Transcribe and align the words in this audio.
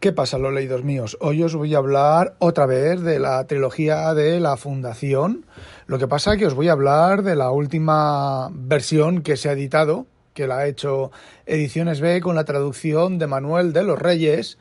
¿Qué 0.00 0.12
pasa, 0.12 0.38
los 0.38 0.52
leídos 0.52 0.82
míos? 0.82 1.18
Hoy 1.20 1.42
os 1.42 1.54
voy 1.54 1.74
a 1.74 1.78
hablar 1.78 2.34
otra 2.38 2.64
vez 2.64 3.02
de 3.02 3.18
la 3.18 3.46
trilogía 3.46 4.14
de 4.14 4.40
la 4.40 4.56
Fundación. 4.56 5.44
Lo 5.86 5.98
que 5.98 6.08
pasa 6.08 6.32
es 6.32 6.38
que 6.38 6.46
os 6.46 6.54
voy 6.54 6.68
a 6.68 6.72
hablar 6.72 7.22
de 7.22 7.36
la 7.36 7.50
última 7.50 8.48
versión 8.52 9.22
que 9.22 9.36
se 9.36 9.50
ha 9.50 9.52
editado, 9.52 10.06
que 10.32 10.46
la 10.46 10.58
ha 10.58 10.66
hecho 10.66 11.10
Ediciones 11.44 12.00
B 12.00 12.20
con 12.22 12.34
la 12.34 12.44
traducción 12.44 13.18
de 13.18 13.26
Manuel 13.26 13.72
de 13.74 13.82
los 13.82 13.98
Reyes. 13.98 14.56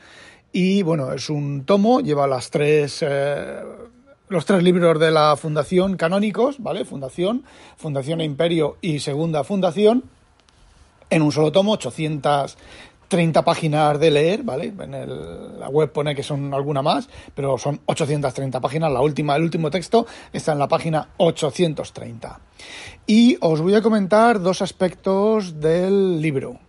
Y 0.51 0.81
bueno, 0.83 1.13
es 1.13 1.29
un 1.29 1.63
tomo, 1.63 2.01
lleva 2.01 2.27
las 2.27 2.49
tres. 2.49 2.99
Eh, 3.01 3.61
los 4.27 4.45
tres 4.45 4.61
libros 4.61 4.99
de 4.99 5.11
la 5.11 5.35
Fundación 5.37 5.97
canónicos, 5.97 6.59
¿vale? 6.59 6.85
Fundación, 6.85 7.43
Fundación 7.77 8.21
e 8.21 8.25
Imperio 8.25 8.77
y 8.81 8.99
Segunda 8.99 9.43
Fundación, 9.43 10.03
en 11.09 11.23
un 11.23 11.31
solo 11.31 11.51
tomo, 11.51 11.71
800 11.73 12.57
30 13.09 13.43
páginas 13.43 13.99
de 13.99 14.11
leer, 14.11 14.43
¿vale? 14.43 14.71
La 15.59 15.67
web 15.67 15.91
pone 15.91 16.15
que 16.15 16.23
son 16.23 16.53
alguna 16.53 16.81
más, 16.81 17.09
pero 17.35 17.57
son 17.57 17.81
830 17.85 18.61
páginas. 18.61 18.91
La 18.91 19.01
última, 19.01 19.35
el 19.35 19.43
último 19.43 19.69
texto 19.69 20.05
está 20.31 20.53
en 20.53 20.59
la 20.59 20.67
página 20.67 21.09
830. 21.17 22.39
Y 23.07 23.37
os 23.41 23.61
voy 23.61 23.73
a 23.73 23.81
comentar 23.81 24.39
dos 24.39 24.61
aspectos 24.61 25.59
del 25.59 26.21
libro. 26.21 26.59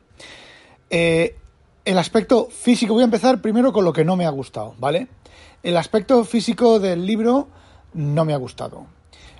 Eh, 0.88 1.36
el 1.84 1.98
aspecto 1.98 2.48
físico, 2.50 2.94
voy 2.94 3.02
a 3.02 3.05
empezar 3.05 3.42
primero 3.42 3.72
con 3.72 3.84
lo 3.84 3.92
que 3.92 4.05
no 4.05 4.16
me 4.16 4.24
ha 4.24 4.30
gustado, 4.30 4.74
¿vale? 4.78 5.08
El 5.62 5.77
aspecto 5.77 6.24
físico 6.24 6.80
del 6.80 7.05
libro 7.05 7.48
no 7.92 8.24
me 8.24 8.33
ha 8.33 8.38
gustado. 8.38 8.86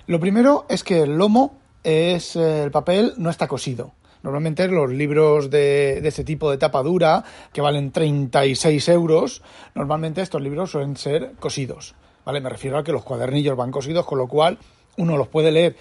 Lo 0.05 0.19
primero 0.19 0.65
es 0.69 0.83
que 0.83 1.01
el 1.01 1.17
lomo 1.17 1.57
es 1.83 2.35
el 2.35 2.69
papel 2.69 3.13
no 3.17 3.31
está 3.31 3.47
cosido. 3.47 3.93
Normalmente 4.23 4.67
los 4.67 4.89
libros 4.89 5.49
de, 5.49 5.99
de 6.01 6.07
este 6.07 6.23
tipo 6.23 6.51
de 6.51 6.57
tapa 6.57 6.83
dura, 6.83 7.23
que 7.53 7.61
valen 7.61 7.91
36 7.91 8.89
euros, 8.89 9.41
normalmente 9.75 10.21
estos 10.21 10.41
libros 10.41 10.71
suelen 10.71 10.95
ser 10.95 11.33
cosidos. 11.39 11.95
¿Vale? 12.25 12.39
Me 12.39 12.49
refiero 12.49 12.77
a 12.77 12.83
que 12.83 12.91
los 12.91 13.03
cuadernillos 13.03 13.57
van 13.57 13.71
cosidos, 13.71 14.05
con 14.05 14.19
lo 14.19 14.27
cual 14.27 14.59
uno 14.97 15.17
los 15.17 15.27
puede 15.27 15.51
leer 15.51 15.75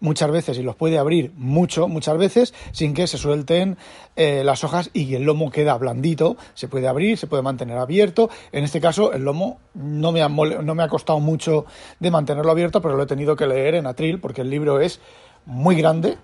muchas 0.00 0.30
veces 0.30 0.58
y 0.58 0.62
los 0.62 0.76
puede 0.76 0.98
abrir 0.98 1.32
mucho, 1.36 1.88
muchas 1.88 2.18
veces, 2.18 2.54
sin 2.72 2.94
que 2.94 3.06
se 3.06 3.18
suelten 3.18 3.76
eh, 4.14 4.42
las 4.44 4.64
hojas 4.64 4.90
y 4.92 5.14
el 5.14 5.22
lomo 5.22 5.50
queda 5.50 5.76
blandito, 5.78 6.36
se 6.54 6.68
puede 6.68 6.88
abrir, 6.88 7.16
se 7.16 7.26
puede 7.26 7.42
mantener 7.42 7.78
abierto. 7.78 8.28
En 8.52 8.64
este 8.64 8.80
caso, 8.80 9.12
el 9.12 9.22
lomo 9.22 9.58
no 9.74 10.12
me 10.12 10.22
ha, 10.22 10.28
no 10.28 10.74
me 10.74 10.82
ha 10.82 10.88
costado 10.88 11.20
mucho 11.20 11.66
de 11.98 12.10
mantenerlo 12.10 12.50
abierto, 12.50 12.80
pero 12.80 12.96
lo 12.96 13.04
he 13.04 13.06
tenido 13.06 13.36
que 13.36 13.46
leer 13.46 13.74
en 13.74 13.86
atril 13.86 14.20
porque 14.20 14.42
el 14.42 14.50
libro 14.50 14.80
es 14.80 15.00
muy 15.46 15.76
grande, 15.76 16.18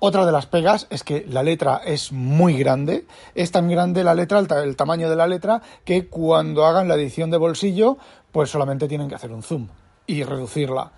otra 0.00 0.26
de 0.26 0.32
las 0.32 0.46
pegas 0.46 0.86
es 0.90 1.04
que 1.04 1.26
la 1.28 1.42
letra 1.42 1.82
es 1.84 2.10
muy 2.10 2.56
grande, 2.56 3.06
es 3.34 3.52
tan 3.52 3.68
grande 3.68 4.02
la 4.02 4.14
letra, 4.14 4.38
el, 4.38 4.76
tamaño 4.76 5.08
de 5.10 5.16
la 5.16 5.26
letra, 5.26 5.62
que 5.84 6.08
cuando 6.08 6.64
hagan 6.64 6.88
la 6.88 6.94
edición 6.94 7.30
de 7.30 7.36
bolsillo, 7.36 7.98
pues 8.32 8.50
solamente 8.50 8.88
tienen 8.88 9.08
que 9.08 9.14
hacer 9.14 9.30
un 9.30 9.42
zoom 9.42 9.68
y 10.10 10.24
reducirla. 10.24 10.90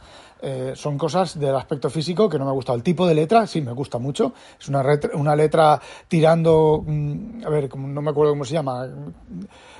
Eh, 0.44 0.72
son 0.74 0.98
cosas 0.98 1.38
del 1.38 1.54
aspecto 1.54 1.88
físico 1.88 2.28
que 2.28 2.36
no 2.36 2.44
me 2.44 2.50
gusta. 2.50 2.74
El 2.74 2.82
tipo 2.82 3.06
de 3.06 3.14
letra 3.14 3.46
sí 3.46 3.60
me 3.60 3.70
gusta 3.70 3.98
mucho. 3.98 4.32
Es 4.58 4.68
una, 4.68 4.82
una 5.14 5.36
letra 5.36 5.80
tirando, 6.08 6.82
mm, 6.84 7.46
a 7.46 7.48
ver, 7.48 7.76
no 7.76 8.02
me 8.02 8.10
acuerdo 8.10 8.32
cómo 8.32 8.44
se 8.44 8.54
llama, 8.54 8.88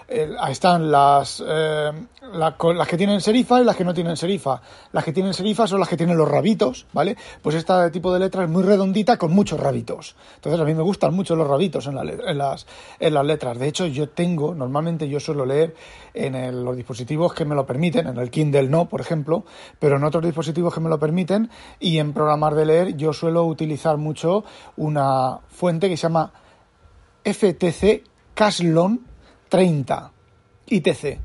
eh, 0.06 0.31
ahí 0.39 0.53
están 0.53 0.89
las, 0.89 1.43
eh, 1.45 1.91
las 2.33 2.89
que 2.89 2.97
tienen 2.97 3.21
serifa 3.21 3.61
y 3.61 3.65
las 3.65 3.75
que 3.75 3.84
no 3.84 3.93
tienen 3.93 4.17
serifa. 4.17 4.61
Las 4.93 5.05
que 5.05 5.12
tienen 5.12 5.35
serifa 5.35 5.67
son 5.67 5.81
las 5.81 5.89
que 5.89 5.97
tienen 5.97 6.17
los 6.17 6.29
rabitos, 6.29 6.87
¿vale? 6.93 7.17
Pues 7.43 7.56
este 7.56 7.91
tipo 7.91 8.12
de 8.12 8.21
letra 8.21 8.45
es 8.45 8.49
muy 8.49 8.62
redondita 8.62 9.17
con 9.17 9.33
muchos 9.33 9.59
rabitos. 9.59 10.15
Entonces 10.37 10.61
a 10.61 10.65
mí 10.65 10.75
me 10.75 10.83
gustan 10.83 11.12
mucho 11.12 11.35
los 11.35 11.49
rabitos 11.49 11.89
en, 11.89 11.99
en, 11.99 12.39
las, 12.39 12.67
en 13.01 13.15
las 13.15 13.27
letras. 13.27 13.59
De 13.59 13.67
hecho, 13.67 13.87
yo 13.87 14.11
tengo, 14.11 14.55
normalmente 14.55 15.09
yo 15.09 15.19
suelo 15.19 15.45
leer 15.45 15.75
en 16.15 16.65
los 16.65 16.77
dispositivos 16.77 17.35
que 17.35 17.45
me 17.45 17.56
lo 17.56 17.67
permiten, 17.67 18.06
en 18.06 18.19
el 18.19 18.31
Kindle 18.31 18.69
no, 18.69 18.89
por 18.89 19.01
ejemplo, 19.01 19.22
pero 19.78 19.97
en 19.97 20.05
otros 20.05 20.25
dispositivos 20.25 20.75
que 20.75 20.81
me 20.81 20.88
lo 20.88 20.99
permiten 20.99 21.50
y 21.81 21.99
en 21.99 22.12
programar 22.12 22.55
de 22.55 22.66
leer 22.66 22.97
yo 22.97 23.12
suelo 23.12 23.44
utilizar 23.44 23.97
mucho 23.97 24.44
una 24.77 25.38
fuente 25.49 25.88
que 25.88 25.97
se 25.97 26.03
llama 26.03 26.33
FTC 27.25 28.05
Caslon 28.34 29.00
30 29.49 30.12
ITC, 30.66 31.19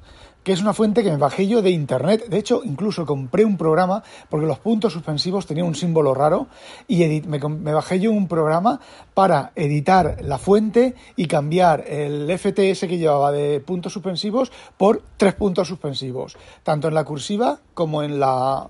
que 0.47 0.53
es 0.53 0.62
una 0.62 0.74
fuente 0.74 1.03
que 1.03 1.12
me 1.12 1.18
bajé 1.18 1.46
yo 1.46 1.62
de 1.62 1.72
internet. 1.72 2.30
De 2.30 2.38
hecho, 2.38 2.62
incluso 2.63 3.06
compré 3.06 3.44
un 3.44 3.58
programa 3.58 4.02
porque 4.30 4.46
los 4.46 4.59
puntos 4.59 4.94
suspensivos 4.94 5.46
tenían 5.46 5.68
un 5.68 5.75
símbolo 5.75 6.13
raro 6.13 6.47
y 6.88 7.03
me, 7.28 7.38
bajé 7.38 8.00
yo 8.00 8.13
un 8.13 8.30
programa 8.30 8.80
para 9.13 9.52
editar 9.56 10.19
la 10.22 10.38
fuente 10.38 10.96
y 11.18 11.28
cambiar 11.28 11.84
el 11.86 12.31
FTS 12.31 12.88
que 12.88 12.97
llevaba 12.97 13.34
de 13.34 13.59
puntos 13.59 13.91
suspensivos 13.91 14.53
por 14.78 15.03
tres 15.18 15.34
puntos 15.34 15.68
suspensivos, 15.68 16.38
tanto 16.63 16.88
en 16.88 16.94
la 16.94 17.03
cursiva 17.03 17.59
como 17.74 18.02
en 18.02 18.18
la 18.18 18.69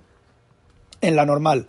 en 0.99 1.15
la 1.15 1.27
normal 1.27 1.67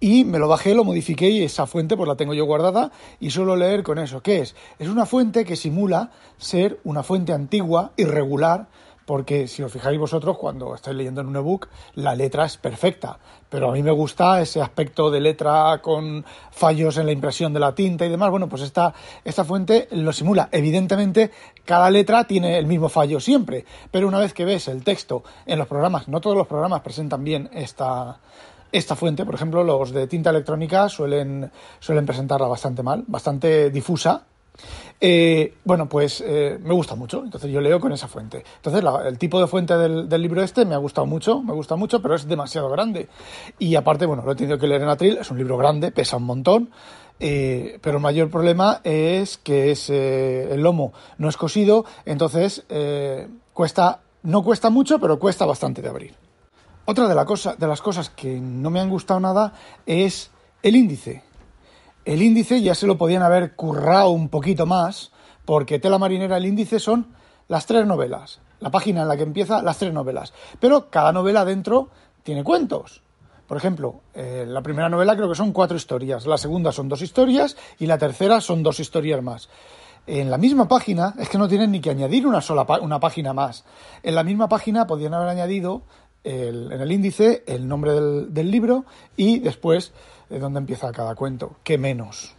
y 0.00 0.24
me 0.24 0.38
lo 0.38 0.48
bajé, 0.48 0.74
lo 0.74 0.84
modifiqué 0.84 1.28
y 1.30 1.42
esa 1.42 1.66
fuente 1.66 1.96
pues 1.96 2.08
la 2.08 2.16
tengo 2.16 2.34
yo 2.34 2.44
guardada 2.44 2.92
y 3.18 3.30
suelo 3.30 3.56
leer 3.56 3.82
con 3.82 3.98
eso. 3.98 4.22
¿Qué 4.22 4.40
es? 4.40 4.54
Es 4.78 4.88
una 4.88 5.06
fuente 5.06 5.44
que 5.44 5.56
simula 5.56 6.12
ser 6.36 6.78
una 6.84 7.02
fuente 7.02 7.32
antigua, 7.32 7.92
irregular, 7.96 8.68
porque 9.08 9.48
si 9.48 9.62
os 9.62 9.72
fijáis 9.72 9.98
vosotros 9.98 10.36
cuando 10.36 10.74
estáis 10.74 10.94
leyendo 10.94 11.22
en 11.22 11.28
un 11.28 11.36
ebook, 11.36 11.68
la 11.94 12.14
letra 12.14 12.44
es 12.44 12.58
perfecta, 12.58 13.18
pero 13.48 13.70
a 13.70 13.72
mí 13.72 13.82
me 13.82 13.90
gusta 13.90 14.38
ese 14.42 14.60
aspecto 14.60 15.10
de 15.10 15.18
letra 15.18 15.80
con 15.80 16.26
fallos 16.50 16.98
en 16.98 17.06
la 17.06 17.12
impresión 17.12 17.54
de 17.54 17.58
la 17.58 17.74
tinta 17.74 18.04
y 18.04 18.10
demás. 18.10 18.30
Bueno, 18.30 18.50
pues 18.50 18.60
esta, 18.60 18.92
esta 19.24 19.46
fuente 19.46 19.88
lo 19.92 20.12
simula. 20.12 20.50
Evidentemente, 20.52 21.30
cada 21.64 21.90
letra 21.90 22.24
tiene 22.24 22.58
el 22.58 22.66
mismo 22.66 22.90
fallo 22.90 23.18
siempre, 23.18 23.64
pero 23.90 24.06
una 24.06 24.18
vez 24.18 24.34
que 24.34 24.44
ves 24.44 24.68
el 24.68 24.84
texto 24.84 25.24
en 25.46 25.58
los 25.58 25.68
programas, 25.68 26.06
no 26.06 26.20
todos 26.20 26.36
los 26.36 26.46
programas 26.46 26.82
presentan 26.82 27.24
bien 27.24 27.48
esta 27.54 28.18
esta 28.70 28.94
fuente, 28.94 29.24
por 29.24 29.34
ejemplo, 29.34 29.64
los 29.64 29.90
de 29.90 30.06
tinta 30.06 30.28
electrónica 30.28 30.90
suelen, 30.90 31.50
suelen 31.80 32.04
presentarla 32.04 32.46
bastante 32.46 32.82
mal, 32.82 33.04
bastante 33.06 33.70
difusa. 33.70 34.26
Eh, 35.00 35.54
bueno, 35.64 35.88
pues 35.88 36.22
eh, 36.26 36.58
me 36.60 36.74
gusta 36.74 36.96
mucho, 36.96 37.22
entonces 37.24 37.50
yo 37.50 37.60
leo 37.60 37.78
con 37.78 37.92
esa 37.92 38.08
fuente. 38.08 38.44
Entonces 38.56 38.82
el 39.06 39.18
tipo 39.18 39.40
de 39.40 39.46
fuente 39.46 39.76
del, 39.76 40.08
libro 40.20 40.42
este 40.42 40.64
me 40.64 40.74
ha 40.74 40.78
gustado 40.78 41.06
mucho, 41.06 41.42
me 41.42 41.52
gusta 41.52 41.76
mucho, 41.76 42.02
pero 42.02 42.14
es 42.14 42.26
demasiado 42.26 42.68
grande. 42.68 43.08
Y 43.58 43.76
aparte, 43.76 44.06
bueno, 44.06 44.24
lo 44.24 44.32
he 44.32 44.36
tenido 44.36 44.58
que 44.58 44.66
leer 44.66 44.82
en 44.82 44.88
atril, 44.88 45.18
es 45.18 45.30
un 45.30 45.38
libro 45.38 45.56
grande, 45.56 45.92
pesa 45.92 46.16
un 46.16 46.24
montón, 46.24 46.70
eh, 47.20 47.78
pero 47.80 47.98
el 47.98 48.02
mayor 48.02 48.30
problema 48.30 48.80
es 48.82 49.38
que 49.38 49.70
es, 49.70 49.88
el 49.90 50.60
lomo 50.60 50.92
no 51.18 51.28
es 51.28 51.36
cosido, 51.36 51.84
entonces 52.04 52.66
cuesta, 53.52 54.00
no 54.24 54.42
cuesta 54.42 54.70
mucho, 54.70 54.98
pero 54.98 55.18
cuesta 55.18 55.46
bastante 55.46 55.80
de 55.80 55.88
abrir. 55.88 56.14
Otra 56.86 57.06
de, 57.06 57.14
de 57.14 57.66
las 57.66 57.82
cosas 57.82 58.10
que 58.10 58.40
no 58.40 58.70
me 58.70 58.80
han 58.80 58.88
gustado 58.88 59.20
nada 59.20 59.52
es 59.86 60.30
el 60.62 60.74
índice. 60.74 61.27
El 62.08 62.22
índice 62.22 62.62
ya 62.62 62.74
se 62.74 62.86
lo 62.86 62.96
podían 62.96 63.22
haber 63.22 63.54
currado 63.54 64.08
un 64.08 64.30
poquito 64.30 64.64
más, 64.64 65.12
porque 65.44 65.78
Tela 65.78 65.98
Marinera, 65.98 66.38
el 66.38 66.46
índice 66.46 66.80
son 66.80 67.08
las 67.48 67.66
tres 67.66 67.86
novelas. 67.86 68.40
La 68.60 68.70
página 68.70 69.02
en 69.02 69.08
la 69.08 69.16
que 69.18 69.24
empieza 69.24 69.60
las 69.60 69.76
tres 69.76 69.92
novelas. 69.92 70.32
Pero 70.58 70.88
cada 70.88 71.12
novela 71.12 71.44
dentro 71.44 71.90
tiene 72.22 72.42
cuentos. 72.42 73.02
Por 73.46 73.58
ejemplo, 73.58 74.00
eh, 74.14 74.46
la 74.48 74.62
primera 74.62 74.88
novela 74.88 75.14
creo 75.16 75.28
que 75.28 75.34
son 75.34 75.52
cuatro 75.52 75.76
historias, 75.76 76.24
la 76.24 76.38
segunda 76.38 76.72
son 76.72 76.88
dos 76.88 77.02
historias 77.02 77.58
y 77.78 77.84
la 77.84 77.98
tercera 77.98 78.40
son 78.40 78.62
dos 78.62 78.80
historias 78.80 79.22
más. 79.22 79.50
En 80.06 80.30
la 80.30 80.38
misma 80.38 80.66
página, 80.66 81.12
es 81.18 81.28
que 81.28 81.36
no 81.36 81.46
tienen 81.46 81.72
ni 81.72 81.82
que 81.82 81.90
añadir 81.90 82.26
una 82.26 82.40
sola 82.40 82.66
una 82.80 83.00
página 83.00 83.34
más. 83.34 83.66
En 84.02 84.14
la 84.14 84.24
misma 84.24 84.48
página 84.48 84.86
podían 84.86 85.12
haber 85.12 85.28
añadido 85.28 85.82
en 86.24 86.72
el 86.72 86.92
índice 86.92 87.44
el 87.46 87.66
nombre 87.66 87.92
del, 87.92 88.50
libro 88.50 88.84
y 89.16 89.38
después 89.38 89.92
de 90.28 90.38
dónde 90.38 90.60
empieza 90.60 90.92
cada 90.92 91.14
cuento. 91.14 91.56
¿Qué 91.62 91.78
menos? 91.78 92.34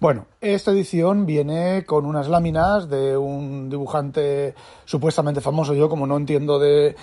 Bueno, 0.00 0.26
esta 0.40 0.72
edición 0.72 1.24
viene 1.24 1.86
con 1.86 2.04
unas 2.04 2.28
láminas 2.28 2.90
de 2.90 3.16
un 3.16 3.70
dibujante 3.70 4.54
supuestamente 4.84 5.40
famoso. 5.40 5.72
Yo, 5.72 5.88
como 5.88 6.06
no 6.06 6.16
entiendo 6.16 6.58
de, 6.58 6.94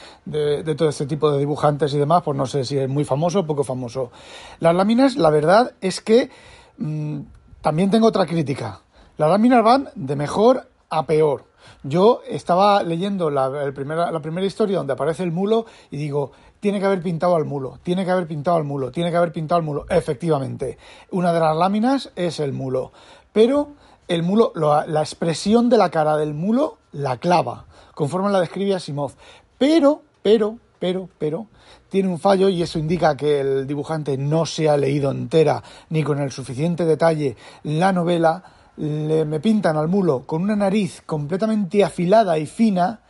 todo 0.77 0.89
este 0.89 1.07
tipo 1.07 1.31
de 1.31 1.39
dibujantes 1.39 1.93
y 1.93 1.97
demás, 1.97 2.21
pues 2.23 2.37
no 2.37 2.45
sé 2.45 2.63
si 2.63 2.77
es 2.77 2.87
muy 2.87 3.03
famoso 3.03 3.39
o 3.39 3.47
poco 3.47 3.63
famoso. 3.63 4.11
Las 4.59 4.75
láminas, 4.75 5.15
la 5.15 5.31
verdad 5.31 5.73
es 5.81 5.99
que 5.99 6.29
mm, 6.77 7.21
también 7.61 7.89
tengo 7.89 8.07
otra 8.07 8.27
crítica. 8.27 8.81
Las 9.17 9.31
láminas 9.31 9.63
van 9.63 9.89
de 9.95 10.15
mejor 10.15 10.69
a 10.89 11.07
peor. 11.07 11.45
Yo 11.83 12.21
estaba 12.27 12.83
leyendo 12.83 13.31
la, 13.31 13.49
la 13.49 14.21
primera 14.21 14.45
historia 14.45 14.77
donde 14.77 14.93
aparece 14.93 15.23
el 15.23 15.31
mulo 15.31 15.65
y 15.89 15.97
digo, 15.97 16.33
tiene 16.61 16.79
que 16.79 16.85
haber 16.85 17.01
pintado 17.01 17.35
al 17.35 17.43
mulo, 17.43 17.79
tiene 17.83 18.05
que 18.05 18.11
haber 18.11 18.27
pintado 18.27 18.55
al 18.55 18.63
mulo, 18.63 18.91
tiene 18.91 19.11
que 19.11 19.17
haber 19.17 19.33
pintado 19.33 19.57
al 19.57 19.65
mulo. 19.65 19.85
Efectivamente, 19.89 20.77
una 21.09 21.33
de 21.33 21.39
las 21.39 21.57
láminas 21.57 22.11
es 22.15 22.39
el 22.39 22.53
mulo. 22.53 22.93
Pero 23.33 23.71
el 24.07 24.23
mulo, 24.23 24.53
la 24.55 25.01
expresión 25.01 25.69
de 25.69 25.77
la 25.77 25.89
cara 25.89 26.15
del 26.17 26.33
mulo 26.33 26.77
la 26.91 27.17
clava, 27.17 27.65
conforme 27.95 28.31
la 28.31 28.39
describe 28.39 28.75
Asimov. 28.75 29.13
Pero, 29.57 30.03
pero, 30.21 30.59
pero, 30.79 31.09
pero, 31.17 31.47
tiene 31.89 32.09
un 32.09 32.19
fallo 32.19 32.47
y 32.47 32.61
eso 32.61 32.77
indica 32.77 33.17
que 33.17 33.41
el 33.41 33.65
dibujante 33.65 34.17
no 34.17 34.45
se 34.45 34.69
ha 34.69 34.77
leído 34.77 35.09
entera 35.11 35.63
ni 35.89 36.03
con 36.03 36.19
el 36.19 36.31
suficiente 36.31 36.85
detalle 36.85 37.35
la 37.63 37.91
novela. 37.91 38.43
Le, 38.77 39.25
me 39.25 39.39
pintan 39.39 39.77
al 39.77 39.87
mulo 39.87 40.25
con 40.25 40.43
una 40.43 40.55
nariz 40.55 41.01
completamente 41.05 41.83
afilada 41.83 42.37
y 42.37 42.45
fina 42.45 43.01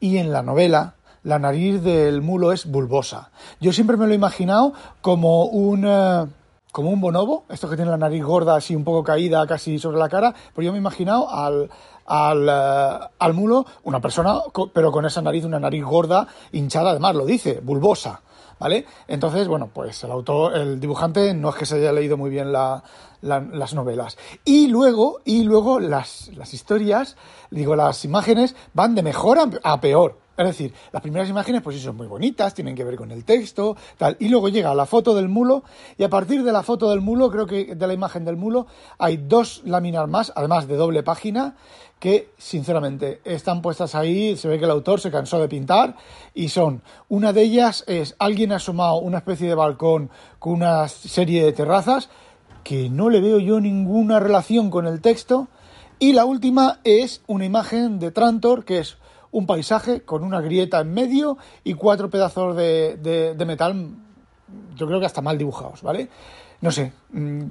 y 0.00 0.18
en 0.18 0.32
la 0.32 0.42
novela 0.42 0.96
la 1.24 1.38
nariz 1.38 1.82
del 1.82 2.22
mulo 2.22 2.52
es 2.52 2.66
bulbosa. 2.66 3.30
Yo 3.60 3.72
siempre 3.72 3.96
me 3.96 4.06
lo 4.06 4.12
he 4.12 4.16
imaginado 4.16 4.74
como 5.00 5.46
un, 5.46 5.84
eh, 5.86 6.26
como 6.70 6.90
un 6.90 7.00
bonobo, 7.00 7.44
esto 7.48 7.68
que 7.68 7.76
tiene 7.76 7.90
la 7.90 7.96
nariz 7.96 8.22
gorda, 8.22 8.56
así 8.56 8.76
un 8.76 8.84
poco 8.84 9.02
caída, 9.02 9.46
casi 9.46 9.78
sobre 9.78 9.98
la 9.98 10.08
cara, 10.08 10.34
pero 10.54 10.66
yo 10.66 10.72
me 10.72 10.78
he 10.78 10.80
imaginado 10.80 11.28
al, 11.30 11.70
al, 12.06 12.48
eh, 12.48 13.06
al 13.18 13.34
mulo 13.34 13.64
una 13.84 14.00
persona, 14.00 14.38
pero 14.72 14.92
con 14.92 15.06
esa 15.06 15.22
nariz, 15.22 15.44
una 15.44 15.58
nariz 15.58 15.82
gorda, 15.82 16.28
hinchada, 16.52 16.90
además 16.90 17.14
lo 17.16 17.24
dice, 17.26 17.60
bulbosa. 17.60 18.20
¿Vale? 18.56 18.86
Entonces, 19.08 19.48
bueno, 19.48 19.68
pues 19.74 20.04
el 20.04 20.12
autor, 20.12 20.56
el 20.56 20.78
dibujante 20.78 21.34
no 21.34 21.48
es 21.50 21.56
que 21.56 21.66
se 21.66 21.74
haya 21.74 21.92
leído 21.92 22.16
muy 22.16 22.30
bien 22.30 22.52
las 22.52 23.74
novelas. 23.74 24.16
Y 24.44 24.68
luego, 24.68 25.20
y 25.24 25.42
luego 25.42 25.80
las, 25.80 26.30
las 26.36 26.54
historias, 26.54 27.16
digo, 27.50 27.74
las 27.74 28.04
imágenes 28.04 28.54
van 28.72 28.94
de 28.94 29.02
mejor 29.02 29.38
a 29.62 29.80
peor. 29.80 30.23
Es 30.36 30.46
decir, 30.46 30.74
las 30.90 31.00
primeras 31.00 31.28
imágenes 31.28 31.62
pues 31.62 31.76
sí 31.76 31.82
son 31.82 31.96
muy 31.96 32.08
bonitas, 32.08 32.54
tienen 32.54 32.74
que 32.74 32.82
ver 32.82 32.96
con 32.96 33.12
el 33.12 33.24
texto, 33.24 33.76
tal, 33.96 34.16
y 34.18 34.28
luego 34.28 34.48
llega 34.48 34.74
la 34.74 34.84
foto 34.84 35.14
del 35.14 35.28
mulo 35.28 35.62
y 35.96 36.02
a 36.02 36.08
partir 36.08 36.42
de 36.42 36.52
la 36.52 36.64
foto 36.64 36.90
del 36.90 37.00
mulo, 37.00 37.30
creo 37.30 37.46
que 37.46 37.76
de 37.76 37.86
la 37.86 37.94
imagen 37.94 38.24
del 38.24 38.36
mulo, 38.36 38.66
hay 38.98 39.16
dos 39.16 39.62
láminas 39.64 40.08
más, 40.08 40.32
además 40.34 40.66
de 40.66 40.76
doble 40.76 41.04
página, 41.04 41.54
que 42.00 42.30
sinceramente 42.36 43.20
están 43.24 43.62
puestas 43.62 43.94
ahí, 43.94 44.36
se 44.36 44.48
ve 44.48 44.58
que 44.58 44.64
el 44.64 44.70
autor 44.72 45.00
se 45.00 45.10
cansó 45.10 45.38
de 45.38 45.48
pintar 45.48 45.96
y 46.34 46.48
son, 46.48 46.82
una 47.08 47.32
de 47.32 47.42
ellas 47.42 47.84
es 47.86 48.16
alguien 48.18 48.52
ha 48.52 48.56
asomado 48.56 48.96
una 48.96 49.18
especie 49.18 49.48
de 49.48 49.54
balcón 49.54 50.10
con 50.38 50.54
una 50.54 50.88
serie 50.88 51.44
de 51.44 51.52
terrazas 51.52 52.10
que 52.62 52.90
no 52.90 53.08
le 53.08 53.20
veo 53.20 53.38
yo 53.38 53.60
ninguna 53.60 54.20
relación 54.20 54.70
con 54.70 54.86
el 54.86 55.00
texto 55.00 55.48
y 55.98 56.12
la 56.12 56.24
última 56.24 56.80
es 56.84 57.22
una 57.26 57.44
imagen 57.44 57.98
de 57.98 58.10
Trantor 58.10 58.64
que 58.64 58.80
es 58.80 58.98
un 59.34 59.46
paisaje 59.46 60.02
con 60.02 60.22
una 60.22 60.40
grieta 60.40 60.80
en 60.80 60.94
medio 60.94 61.36
y 61.64 61.74
cuatro 61.74 62.08
pedazos 62.08 62.56
de, 62.56 63.34
metal, 63.44 63.90
yo 64.76 64.86
creo 64.86 65.00
que 65.00 65.06
hasta 65.06 65.20
mal 65.20 65.36
dibujados, 65.36 65.82
¿vale? 65.82 66.08
No 66.60 66.70
sé. 66.70 66.92
Mm, 67.10 67.50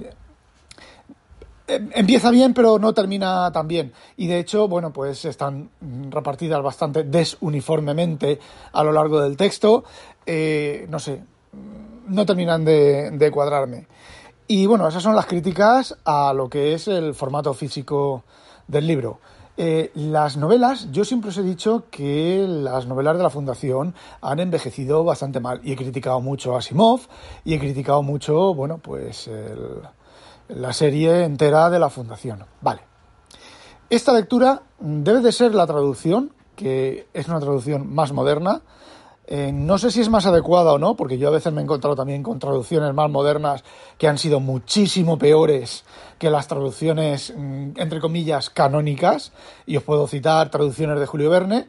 em, 1.66 1.90
empieza 1.94 2.30
bien, 2.30 2.54
pero 2.54 2.78
no 2.78 2.94
termina 2.94 3.52
tan 3.52 3.68
bien. 3.68 3.92
Y 4.16 4.28
de 4.28 4.38
hecho, 4.38 4.66
bueno, 4.66 4.94
pues 4.94 5.26
están 5.26 5.68
repartidas 6.08 6.62
bastante 6.62 7.04
desuniformemente 7.04 8.40
a 8.72 8.82
lo 8.82 8.90
largo 8.90 9.20
del 9.20 9.36
texto. 9.36 9.84
Eh, 10.24 10.86
no 10.88 10.98
sé, 10.98 11.22
no 12.08 12.24
terminan 12.24 12.64
de, 12.64 13.10
de 13.10 13.30
cuadrarme. 13.30 13.86
Y 14.46 14.64
bueno, 14.64 14.88
esas 14.88 15.02
son 15.02 15.14
las 15.14 15.26
críticas 15.26 15.98
a 16.06 16.32
lo 16.32 16.48
que 16.48 16.72
es 16.72 16.88
el 16.88 17.14
formato 17.14 17.52
físico 17.52 18.24
del 18.68 18.86
libro. 18.86 19.20
Eh, 19.56 19.92
las 19.94 20.36
novelas, 20.36 20.90
yo 20.90 21.04
siempre 21.04 21.30
os 21.30 21.38
he 21.38 21.42
dicho 21.42 21.84
que 21.90 22.44
las 22.48 22.86
novelas 22.86 23.16
de 23.16 23.22
la 23.22 23.30
Fundación 23.30 23.94
han 24.20 24.40
envejecido 24.40 25.04
bastante 25.04 25.38
mal 25.38 25.60
y 25.62 25.72
he 25.72 25.76
criticado 25.76 26.20
mucho 26.20 26.54
a 26.54 26.58
Asimov 26.58 27.02
y 27.44 27.54
he 27.54 27.60
criticado 27.60 28.02
mucho, 28.02 28.52
bueno, 28.54 28.78
pues 28.78 29.30
la 30.48 30.72
serie 30.72 31.22
entera 31.24 31.70
de 31.70 31.78
la 31.78 31.88
Fundación. 31.88 32.44
Vale. 32.60 32.80
Esta 33.90 34.12
lectura 34.12 34.62
debe 34.80 35.20
de 35.20 35.30
ser 35.30 35.54
la 35.54 35.66
traducción, 35.66 36.32
que 36.56 37.06
es 37.12 37.28
una 37.28 37.38
traducción 37.38 37.94
más 37.94 38.12
moderna, 38.12 38.62
eh, 39.26 39.52
no 39.52 39.78
sé 39.78 39.90
si 39.90 40.00
es 40.00 40.10
más 40.10 40.26
adecuada 40.26 40.72
o 40.72 40.78
no, 40.78 40.96
porque 40.96 41.16
yo 41.16 41.28
a 41.28 41.30
veces 41.30 41.52
me 41.52 41.60
he 41.60 41.64
encontrado 41.64 41.96
también 41.96 42.22
con 42.22 42.38
traducciones 42.38 42.92
más 42.92 43.10
modernas 43.10 43.64
que 43.96 44.06
han 44.06 44.18
sido 44.18 44.38
muchísimo 44.38 45.16
peores 45.18 45.84
que 46.18 46.28
las 46.28 46.46
traducciones, 46.46 47.32
mm, 47.34 47.70
entre 47.76 48.00
comillas, 48.00 48.50
canónicas. 48.50 49.32
Y 49.66 49.76
os 49.76 49.82
puedo 49.82 50.06
citar 50.06 50.50
traducciones 50.50 51.00
de 51.00 51.06
Julio 51.06 51.30
Verne. 51.30 51.68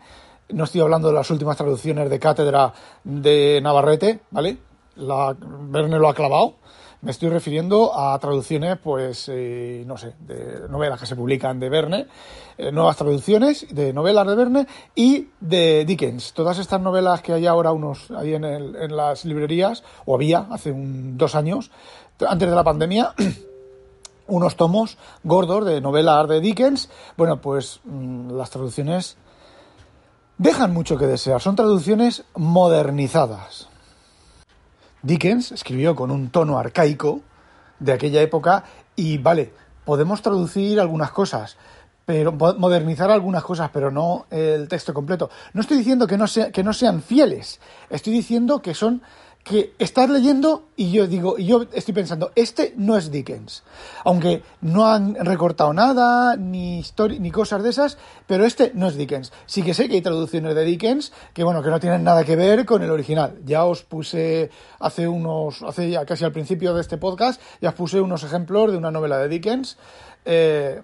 No 0.50 0.66
estoy 0.66 0.82
hablando 0.82 1.08
de 1.08 1.14
las 1.14 1.32
últimas 1.32 1.56
traducciones 1.56 2.10
de 2.10 2.20
cátedra 2.20 2.74
de 3.04 3.62
Navarrete, 3.64 4.20
¿vale? 4.32 4.58
Verne 4.98 5.98
lo 5.98 6.10
ha 6.10 6.14
clavado. 6.14 6.56
Me 7.06 7.12
estoy 7.12 7.30
refiriendo 7.30 7.96
a 7.96 8.18
traducciones, 8.18 8.80
pues, 8.80 9.30
eh, 9.32 9.84
no 9.86 9.96
sé, 9.96 10.16
de 10.22 10.68
novelas 10.68 11.00
que 11.00 11.06
se 11.06 11.16
publican 11.16 11.60
de 11.60 11.70
Verne, 11.70 12.08
eh, 12.58 12.72
nuevas 12.72 12.98
traducciones 12.98 13.68
de 13.70 13.94
novelas 13.94 14.26
de 14.26 14.36
Verne 14.36 14.68
y 14.96 15.28
de 15.40 15.86
Dickens. 15.86 16.34
Todas 16.34 16.58
estas 16.58 16.82
novelas 16.82 17.22
que 17.22 17.34
hay 17.34 17.46
ahora 17.46 17.72
unos 17.74 18.10
ahí 18.10 18.34
en, 18.34 18.44
en 18.44 18.96
las 18.96 19.24
librerías, 19.24 19.84
o 20.08 20.16
había 20.16 20.48
hace 20.50 20.74
dos 20.76 21.36
años, 21.36 21.70
antes 22.28 22.50
de 22.50 22.56
la 22.56 22.64
pandemia, 22.64 23.14
unos 24.28 24.56
tomos 24.56 24.98
gordos 25.24 25.64
de 25.64 25.82
novelas 25.82 26.28
de 26.28 26.42
Dickens. 26.42 26.90
Bueno, 27.18 27.40
pues 27.40 27.82
mm, 27.84 28.32
las 28.32 28.50
traducciones 28.50 29.16
dejan 30.40 30.74
mucho 30.74 30.98
que 30.98 31.06
desear. 31.06 31.40
Son 31.40 31.56
traducciones 31.56 32.24
modernizadas. 32.36 33.70
Dickens 35.06 35.52
escribió 35.52 35.96
con 35.96 36.10
un 36.10 36.30
tono 36.30 36.58
arcaico 36.58 37.22
de 37.80 37.94
aquella 37.94 38.24
época 38.24 38.64
y 38.96 39.20
vale, 39.20 39.54
podemos 39.86 40.24
traducir 40.24 40.80
algunas 40.80 41.12
cosas, 41.12 41.58
pero 42.06 42.32
modernizar 42.32 43.12
algunas 43.12 43.44
cosas, 43.44 43.70
pero 43.72 43.92
no 43.92 44.26
el 44.32 44.68
texto 44.68 44.96
completo. 44.96 45.30
No 45.54 45.62
estoy 45.62 45.78
diciendo 45.78 46.08
que 46.08 46.18
no, 46.18 46.26
que 46.52 46.64
no 46.64 46.74
sean 46.74 47.04
fieles, 47.04 47.60
estoy 47.92 48.14
diciendo 48.14 48.64
que 48.64 48.74
son 48.74 49.04
que 49.46 49.76
estás 49.78 50.10
leyendo 50.10 50.64
y 50.76 50.92
yo 50.92 51.06
digo, 51.06 51.38
y 51.38 51.46
yo 51.46 51.66
estoy 51.72 51.94
pensando, 51.94 52.32
este 52.34 52.74
no 52.78 52.98
es 52.98 53.12
Dickens. 53.12 53.62
Aunque 54.04 54.42
no 54.62 54.88
han 54.88 55.14
recortado 55.24 55.72
nada, 55.72 56.36
ni, 56.36 56.84
ni 57.20 57.32
cosas 57.32 57.62
de 57.62 57.70
esas, 57.70 58.00
pero 58.26 58.44
este 58.44 58.72
no 58.74 58.88
es 58.88 58.98
Dickens. 58.98 59.32
Sí 59.46 59.62
que 59.62 59.76
sé 59.76 59.88
que 59.88 59.94
hay 59.94 60.02
traducciones 60.02 60.56
de 60.56 60.66
Dickens 60.66 61.14
que, 61.36 61.44
bueno, 61.44 61.62
que 61.62 61.70
no 61.70 61.80
tienen 61.80 62.04
nada 62.04 62.24
que 62.24 62.36
ver 62.36 62.66
con 62.66 62.82
el 62.82 62.90
original. 62.90 63.38
Ya 63.46 63.66
os 63.66 63.84
puse 63.84 64.50
hace 64.80 65.08
unos, 65.08 65.62
hace 65.62 65.92
ya 65.92 66.08
casi 66.08 66.26
al 66.26 66.32
principio 66.32 66.74
de 66.74 66.82
este 66.82 66.98
podcast, 66.98 67.40
ya 67.62 67.70
os 67.70 67.76
puse 67.76 68.02
unos 68.02 68.24
ejemplos 68.24 68.72
de 68.72 68.80
una 68.80 68.90
novela 68.90 69.20
de 69.20 69.30
Dickens. 69.30 69.78
Eh, 70.26 70.82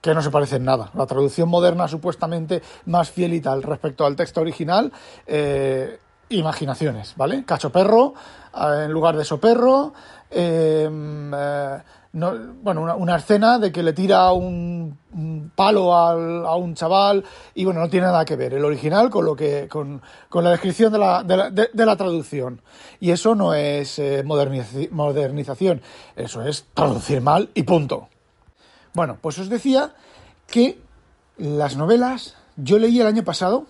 que 0.00 0.14
no 0.14 0.22
se 0.22 0.30
parecen 0.30 0.64
nada. 0.64 0.90
La 0.94 1.06
traducción 1.06 1.48
moderna, 1.48 1.86
supuestamente 1.86 2.62
más 2.86 3.10
fiel 3.10 3.34
y 3.34 3.40
tal 3.40 3.62
respecto 3.62 4.06
al 4.06 4.16
texto 4.16 4.40
original, 4.40 4.92
eh, 5.26 5.98
imaginaciones, 6.30 7.14
¿vale? 7.16 7.44
Cacho 7.44 7.70
perro 7.70 8.14
eh, 8.54 8.84
en 8.84 8.92
lugar 8.92 9.16
de 9.16 9.24
soperro. 9.24 9.92
Em, 10.30 11.32
eh, 11.34 11.78
bueno, 12.12 12.96
una, 12.96 13.16
escena 13.16 13.58
de 13.58 13.70
que 13.70 13.84
le 13.84 13.92
tira 13.92 14.32
un, 14.32 14.98
palo 15.54 15.94
a 15.94 16.56
un 16.56 16.74
chaval 16.74 17.24
y 17.54 17.64
bueno, 17.64 17.80
no 17.80 17.88
tiene 17.88 18.06
nada 18.06 18.24
que 18.24 18.34
ver 18.34 18.54
el 18.54 18.64
original 18.64 19.10
con 19.10 19.24
lo 19.24 19.36
que 19.36 19.68
con, 19.68 20.02
la 20.34 20.50
descripción 20.50 20.92
de 20.92 20.98
la, 20.98 21.22
de 21.22 21.86
la, 21.86 21.96
traducción. 21.96 22.62
Y 22.98 23.12
eso 23.12 23.36
no 23.36 23.54
es 23.54 23.98
eh, 24.00 24.24
modernización, 24.24 25.82
eso 26.16 26.42
es 26.42 26.66
traducir 26.74 27.20
mal 27.20 27.50
y 27.54 27.62
punto. 27.62 28.08
Bueno, 28.92 29.18
pues 29.20 29.38
os 29.38 29.48
decía 29.48 29.94
que 30.48 30.80
las 31.36 31.76
novelas, 31.76 32.34
yo 32.56 32.78
leí 32.78 33.00
el 33.00 33.06
año 33.06 33.22
pasado, 33.22 33.66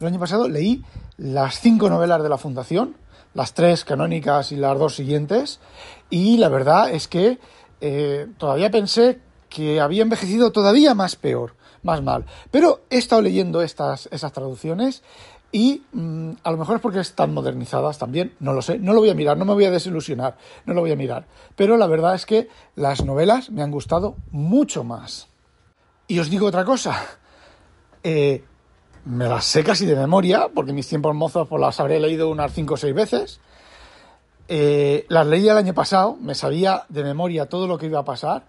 el 0.00 0.06
año 0.06 0.18
pasado 0.18 0.48
leí 0.48 0.84
las 1.16 1.60
cinco 1.60 1.88
novelas 1.88 2.22
de 2.22 2.28
la 2.28 2.38
Fundación, 2.38 2.96
las 3.34 3.54
tres 3.54 3.84
canónicas 3.84 4.52
y 4.52 4.56
las 4.56 4.78
dos 4.78 4.94
siguientes, 4.94 5.60
y 6.10 6.36
la 6.38 6.48
verdad 6.48 6.90
es 6.90 7.08
que 7.08 7.38
eh, 7.80 8.26
todavía 8.38 8.70
pensé 8.70 9.20
que 9.48 9.80
había 9.80 10.02
envejecido 10.02 10.52
todavía 10.52 10.94
más 10.94 11.16
peor, 11.16 11.54
más 11.82 12.02
mal. 12.02 12.26
Pero 12.50 12.82
he 12.90 12.98
estado 12.98 13.22
leyendo 13.22 13.62
estas, 13.62 14.08
esas 14.10 14.32
traducciones 14.32 15.02
y 15.52 15.84
mm, 15.92 16.32
a 16.42 16.50
lo 16.50 16.58
mejor 16.58 16.76
es 16.76 16.82
porque 16.82 17.00
están 17.00 17.32
modernizadas 17.32 17.98
también, 17.98 18.34
no 18.40 18.52
lo 18.52 18.62
sé, 18.62 18.78
no 18.78 18.92
lo 18.92 19.00
voy 19.00 19.10
a 19.10 19.14
mirar, 19.14 19.38
no 19.38 19.44
me 19.44 19.54
voy 19.54 19.64
a 19.64 19.70
desilusionar, 19.70 20.36
no 20.66 20.74
lo 20.74 20.80
voy 20.80 20.92
a 20.92 20.96
mirar. 20.96 21.26
Pero 21.54 21.76
la 21.76 21.86
verdad 21.86 22.14
es 22.14 22.26
que 22.26 22.48
las 22.74 23.04
novelas 23.04 23.50
me 23.50 23.62
han 23.62 23.70
gustado 23.70 24.16
mucho 24.30 24.84
más. 24.84 25.28
Y 26.08 26.18
os 26.18 26.30
digo 26.30 26.46
otra 26.46 26.64
cosa, 26.64 26.96
eh, 28.02 28.44
me 29.06 29.28
las 29.28 29.44
sé 29.44 29.62
casi 29.62 29.86
de 29.86 29.94
memoria, 29.94 30.48
porque 30.52 30.72
mis 30.72 30.88
tiempos 30.88 31.14
mozos 31.14 31.46
pues, 31.48 31.60
las 31.60 31.78
habré 31.78 32.00
leído 32.00 32.28
unas 32.28 32.52
5 32.52 32.74
o 32.74 32.76
6 32.76 32.94
veces. 32.94 33.40
Eh, 34.48 35.06
las 35.08 35.26
leí 35.26 35.48
el 35.48 35.56
año 35.56 35.74
pasado, 35.74 36.16
me 36.20 36.34
sabía 36.34 36.84
de 36.88 37.04
memoria 37.04 37.46
todo 37.46 37.66
lo 37.66 37.78
que 37.78 37.86
iba 37.86 38.00
a 38.00 38.04
pasar 38.04 38.44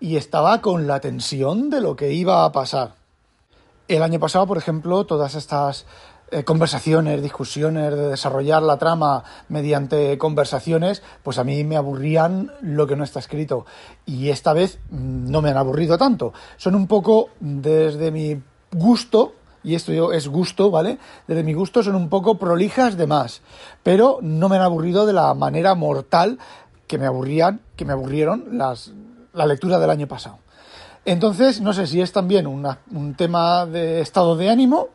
y 0.00 0.16
estaba 0.16 0.60
con 0.60 0.86
la 0.86 1.00
tensión 1.00 1.70
de 1.70 1.80
lo 1.80 1.94
que 1.94 2.12
iba 2.12 2.44
a 2.44 2.52
pasar. 2.52 2.94
el 3.86 4.02
año 4.02 4.20
pasado, 4.20 4.46
por 4.46 4.58
ejemplo, 4.58 5.06
todas 5.06 5.34
estas 5.34 5.86
eh, 6.30 6.44
conversaciones, 6.44 7.22
discusiones, 7.22 7.90
de 7.94 8.08
desarrollar 8.08 8.62
la 8.62 8.76
trama 8.76 9.24
mediante 9.48 10.18
conversaciones, 10.18 11.02
pues 11.22 11.38
a 11.38 11.44
mí 11.44 11.64
me 11.64 11.76
aburrían 11.76 12.52
lo 12.60 12.86
que 12.86 12.96
no 12.96 13.04
está 13.04 13.18
escrito. 13.18 13.64
Y 14.04 14.28
esta 14.28 14.52
vez 14.52 14.78
mm, 14.90 15.30
no 15.30 15.40
me 15.42 15.50
han 15.50 15.56
aburrido 15.56 15.96
tanto. 15.96 16.32
Son 16.58 16.74
un 16.74 16.86
poco, 16.86 17.30
desde 17.40 18.10
mi 18.10 18.42
gusto, 18.72 19.34
y 19.64 19.74
esto 19.74 20.12
es 20.12 20.28
gusto, 20.28 20.70
¿vale? 20.70 20.98
Desde 21.26 21.42
mi 21.42 21.52
gusto 21.52 21.82
son 21.82 21.94
un 21.94 22.08
poco 22.08 22.38
prolijas 22.38 22.96
de 22.96 23.06
más, 23.06 23.42
pero 23.82 24.18
no 24.22 24.48
me 24.48 24.56
han 24.56 24.62
aburrido 24.62 25.06
de 25.06 25.12
la 25.12 25.34
manera 25.34 25.74
mortal 25.74 26.38
que 26.86 26.98
me 26.98 27.06
aburrían, 27.06 27.60
que 27.76 27.84
me 27.84 27.92
aburrieron 27.92 28.58
las, 28.58 28.92
la 29.32 29.46
lectura 29.46 29.78
del 29.78 29.90
año 29.90 30.06
pasado. 30.06 30.38
Entonces, 31.04 31.60
no 31.60 31.72
sé 31.72 31.86
si 31.86 32.00
es 32.00 32.12
también 32.12 32.46
un 32.46 33.14
tema 33.16 33.66
de 33.66 34.00
estado 34.00 34.36
de 34.36 34.50
ánimo 34.50 34.88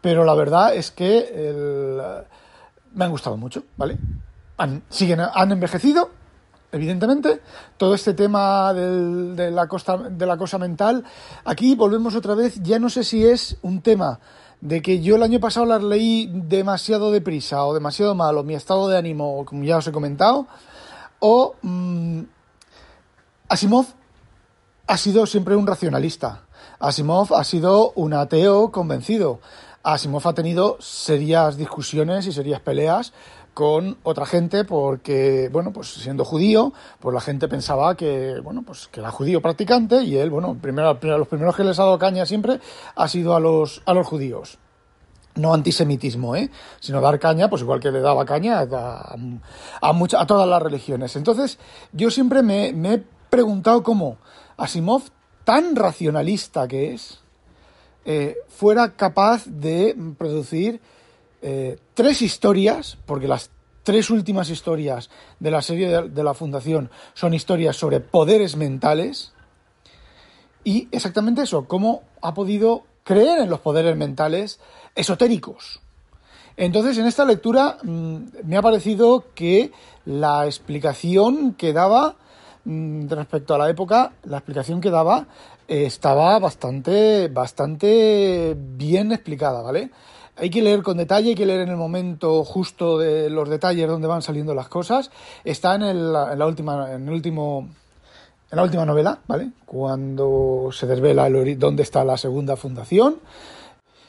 pero 0.00 0.24
la 0.24 0.34
verdad 0.34 0.74
es 0.74 0.90
que 0.90 2.24
me 2.94 3.04
han 3.04 3.10
gustado 3.10 3.36
mucho, 3.36 3.64
¿vale? 3.76 3.98
Han, 4.56 4.82
siguen, 4.88 5.20
han 5.20 5.52
envejecido, 5.52 6.10
evidentemente. 6.72 7.40
Todo 7.76 7.94
este 7.94 8.14
tema 8.14 8.72
de, 8.74 9.50
la 9.50 9.66
costa, 9.68 9.96
de 9.96 10.26
la 10.26 10.36
cosa 10.36 10.58
mental, 10.58 11.04
aquí 11.44 11.74
volvemos 11.74 12.14
otra 12.14 12.34
vez, 12.34 12.60
ya 12.62 12.78
no 12.78 12.90
sé 12.90 13.04
si 13.04 13.24
es 13.24 13.56
un 13.62 13.80
tema 13.82 14.20
de 14.60 14.82
que 14.82 15.00
yo 15.00 15.16
el 15.16 15.22
año 15.22 15.40
pasado 15.40 15.66
las 15.66 15.82
leí 15.82 16.30
demasiado 16.32 17.10
deprisa 17.10 17.64
o 17.64 17.74
demasiado 17.74 18.14
mal, 18.14 18.36
o 18.36 18.42
mi 18.42 18.54
estado 18.54 18.88
de 18.88 18.98
ánimo, 18.98 19.44
como 19.44 19.64
ya 19.64 19.78
os 19.78 19.86
he 19.86 19.92
comentado, 19.92 20.46
o 21.18 21.54
mm, 21.62 22.20
Asimov 23.48 23.86
ha 24.86 24.96
sido 24.96 25.26
siempre 25.26 25.56
un 25.56 25.66
racionalista. 25.66 26.42
Asimov 26.78 27.34
ha 27.34 27.44
sido 27.44 27.92
un 27.94 28.14
ateo 28.14 28.70
convencido. 28.70 29.40
Asimov 29.82 30.26
ha 30.28 30.34
tenido 30.34 30.76
serias 30.80 31.56
discusiones 31.56 32.26
y 32.26 32.32
serias 32.32 32.60
peleas 32.60 33.12
con 33.54 33.98
otra 34.02 34.26
gente 34.26 34.64
porque, 34.64 35.48
bueno, 35.52 35.72
pues 35.72 35.88
siendo 35.88 36.24
judío, 36.24 36.72
pues 36.98 37.14
la 37.14 37.20
gente 37.20 37.48
pensaba 37.48 37.96
que, 37.96 38.40
bueno, 38.42 38.62
pues 38.62 38.88
que 38.88 39.00
era 39.00 39.10
judío 39.10 39.42
practicante 39.42 40.02
y 40.02 40.16
él, 40.16 40.30
bueno, 40.30 40.56
primero, 40.60 40.98
los 41.02 41.28
primeros 41.28 41.56
que 41.56 41.64
les 41.64 41.78
ha 41.78 41.84
dado 41.84 41.98
caña 41.98 42.26
siempre 42.26 42.60
ha 42.94 43.08
sido 43.08 43.34
a 43.34 43.40
los, 43.40 43.82
a 43.86 43.94
los 43.94 44.06
judíos. 44.06 44.58
No 45.36 45.54
antisemitismo, 45.54 46.34
¿eh? 46.34 46.50
sino 46.80 47.00
dar 47.00 47.18
caña, 47.18 47.48
pues 47.48 47.62
igual 47.62 47.80
que 47.80 47.92
le 47.92 48.00
daba 48.00 48.24
caña 48.24 48.60
a, 48.60 49.16
a, 49.80 49.90
a 49.90 50.26
todas 50.26 50.48
las 50.48 50.62
religiones. 50.62 51.14
Entonces, 51.16 51.58
yo 51.92 52.10
siempre 52.10 52.42
me, 52.42 52.72
me 52.72 52.94
he 52.94 53.04
preguntado 53.30 53.82
cómo 53.82 54.18
Asimov, 54.56 55.02
tan 55.44 55.76
racionalista 55.76 56.68
que 56.68 56.92
es, 56.92 57.20
eh, 58.04 58.36
fuera 58.48 58.96
capaz 58.96 59.46
de 59.46 59.96
producir 60.18 60.80
eh, 61.42 61.78
tres 61.94 62.22
historias, 62.22 62.98
porque 63.06 63.28
las 63.28 63.50
tres 63.82 64.10
últimas 64.10 64.50
historias 64.50 65.10
de 65.38 65.50
la 65.50 65.62
serie 65.62 66.02
de, 66.02 66.22
la 66.22 66.34
Fundación 66.34 66.90
son 67.14 67.34
historias 67.34 67.76
sobre 67.76 68.00
poderes 68.00 68.56
mentales, 68.56 69.32
y 70.64 70.88
exactamente 70.92 71.42
eso, 71.42 71.66
cómo 71.66 72.02
ha 72.20 72.34
podido 72.34 72.84
creer 73.04 73.40
en 73.40 73.48
los 73.48 73.60
poderes 73.60 73.96
mentales 73.96 74.60
esotéricos. 74.94 75.80
Entonces, 76.56 76.98
en 76.98 77.06
esta 77.06 77.24
lectura 77.24 77.78
mm, 77.82 78.18
me 78.44 78.56
ha 78.58 78.62
parecido 78.62 79.24
que 79.34 79.72
la 80.04 80.44
explicación 80.44 81.54
que 81.54 81.72
daba 81.72 82.16
mm, 82.64 83.08
respecto 83.08 83.54
a 83.54 83.58
la 83.58 83.70
época, 83.70 84.12
la 84.24 84.36
explicación 84.38 84.82
que 84.82 84.90
daba 84.90 85.26
estaba 85.66 86.38
bastante, 86.38 87.28
bastante 87.28 88.56
bien 88.58 89.12
explicada, 89.12 89.62
¿vale? 89.62 89.90
Hay 90.40 90.48
que 90.48 90.62
leer 90.62 90.82
con 90.82 90.96
detalle, 90.96 91.28
hay 91.28 91.34
que 91.34 91.44
leer 91.44 91.60
en 91.60 91.68
el 91.68 91.76
momento 91.76 92.44
justo 92.44 92.98
de 92.98 93.28
los 93.28 93.46
detalles 93.50 93.86
donde 93.86 94.08
van 94.08 94.22
saliendo 94.22 94.54
las 94.54 94.68
cosas. 94.68 95.10
Está 95.44 95.74
en, 95.74 95.82
el, 95.82 95.98
en 95.98 96.38
la 96.38 96.46
última, 96.46 96.94
en 96.94 97.06
el 97.06 97.12
último, 97.12 97.68
en 98.50 98.56
la 98.56 98.62
última 98.62 98.86
novela, 98.86 99.18
¿vale? 99.26 99.50
Cuando 99.66 100.70
se 100.72 100.86
desvela 100.86 101.26
el, 101.26 101.58
dónde 101.58 101.82
está 101.82 102.06
la 102.06 102.16
segunda 102.16 102.56
fundación. 102.56 103.16